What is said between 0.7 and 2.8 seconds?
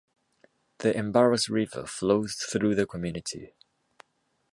The Embarrass River flows through